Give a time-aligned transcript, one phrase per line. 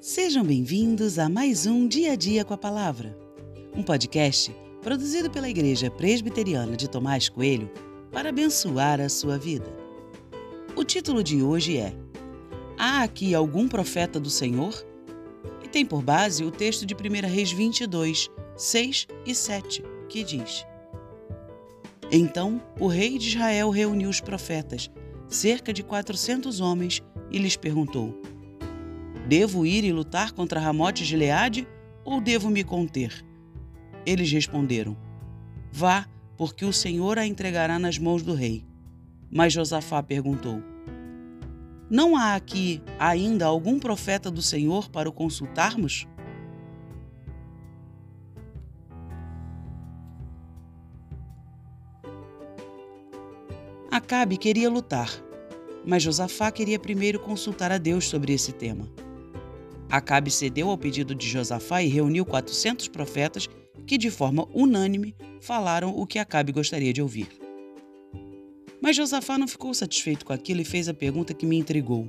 [0.00, 3.14] Sejam bem-vindos a mais um Dia a Dia com a Palavra,
[3.76, 7.70] um podcast produzido pela Igreja Presbiteriana de Tomás Coelho
[8.10, 9.66] para abençoar a sua vida.
[10.74, 11.92] O título de hoje é
[12.78, 14.72] Há aqui algum profeta do Senhor?
[15.62, 20.64] E tem por base o texto de 1 Reis 22, 6 e 7, que diz:
[22.10, 24.90] Então o rei de Israel reuniu os profetas,
[25.28, 28.18] cerca de 400 homens, e lhes perguntou:
[29.26, 31.68] Devo ir e lutar contra Ramote de Leade
[32.04, 33.24] ou devo me conter?
[34.04, 34.96] Eles responderam:
[35.72, 36.06] Vá,
[36.36, 38.64] porque o Senhor a entregará nas mãos do rei.
[39.30, 40.62] Mas Josafá perguntou:
[41.88, 46.08] Não há aqui ainda algum profeta do Senhor para o consultarmos?
[53.90, 55.10] Acabe queria lutar,
[55.84, 58.88] mas Josafá queria primeiro consultar a Deus sobre esse tema.
[59.90, 63.48] Acabe cedeu ao pedido de Josafá e reuniu 400 profetas
[63.86, 67.28] que, de forma unânime, falaram o que Acabe gostaria de ouvir.
[68.80, 72.08] Mas Josafá não ficou satisfeito com aquilo e fez a pergunta que me intrigou: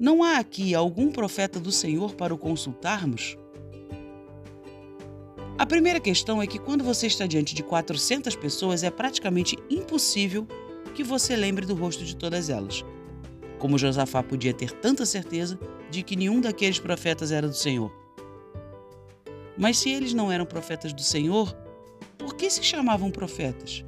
[0.00, 3.36] Não há aqui algum profeta do Senhor para o consultarmos?
[5.56, 10.46] A primeira questão é que quando você está diante de 400 pessoas, é praticamente impossível
[10.94, 12.84] que você lembre do rosto de todas elas.
[13.60, 15.58] Como Josafá podia ter tanta certeza
[15.90, 17.94] de que nenhum daqueles profetas era do Senhor.
[19.56, 21.54] Mas se eles não eram profetas do Senhor,
[22.16, 23.84] por que se chamavam profetas?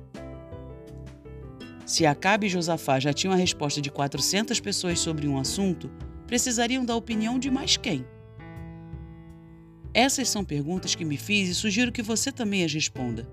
[1.86, 5.90] Se Acabe e Josafá já tinham a resposta de 400 pessoas sobre um assunto,
[6.26, 8.04] precisariam da opinião de mais quem?
[9.94, 13.26] Essas são perguntas que me fiz e sugiro que você também as responda.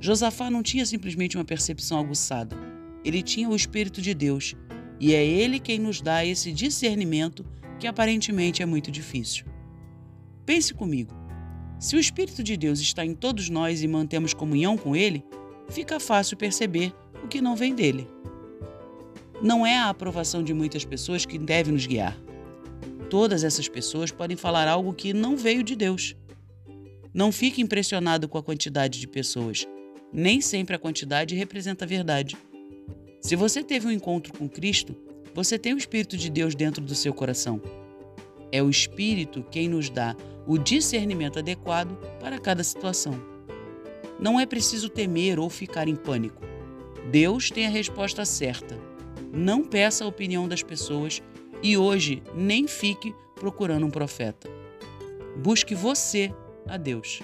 [0.00, 2.56] Josafá não tinha simplesmente uma percepção aguçada,
[3.04, 4.56] ele tinha o Espírito de Deus,
[5.02, 7.44] e é ele quem nos dá esse discernimento
[7.80, 9.44] que aparentemente é muito difícil.
[10.46, 11.12] Pense comigo:
[11.80, 15.24] se o Espírito de Deus está em todos nós e mantemos comunhão com Ele,
[15.68, 18.06] fica fácil perceber o que não vem dele.
[19.42, 22.16] Não é a aprovação de muitas pessoas que deve nos guiar.
[23.10, 26.14] Todas essas pessoas podem falar algo que não veio de Deus.
[27.12, 29.66] Não fique impressionado com a quantidade de pessoas.
[30.12, 32.36] Nem sempre a quantidade representa a verdade.
[33.22, 34.96] Se você teve um encontro com Cristo,
[35.32, 37.62] você tem o Espírito de Deus dentro do seu coração.
[38.50, 43.14] É o Espírito quem nos dá o discernimento adequado para cada situação.
[44.18, 46.42] Não é preciso temer ou ficar em pânico.
[47.12, 48.76] Deus tem a resposta certa.
[49.32, 51.22] Não peça a opinião das pessoas
[51.62, 54.50] e hoje nem fique procurando um profeta.
[55.36, 56.34] Busque você
[56.66, 57.20] a Deus.